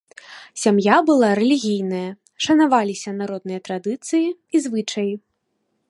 Сям'я 0.61 0.95
была 1.09 1.29
рэлігійная, 1.39 2.07
шанаваліся 2.47 3.09
народныя 3.21 3.59
традыцыі 3.69 4.25
і 4.33 4.65
звычаі. 4.65 5.13